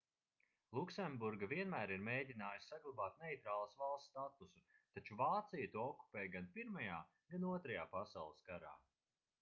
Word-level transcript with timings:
luksemburga 0.75 1.49
vienmēr 1.51 1.93
ir 1.95 2.01
mēģinājusi 2.07 2.71
saglabāt 2.71 3.19
neitrālas 3.25 3.77
valsts 3.83 4.09
statusu 4.13 4.65
taču 4.97 5.19
vācija 5.21 5.69
to 5.77 5.85
okupēja 5.93 6.33
gan 6.39 6.51
pirmajā 6.59 6.97
gan 7.35 7.49
otrajā 7.55 7.85
pasaules 7.97 8.43
karā 8.51 8.77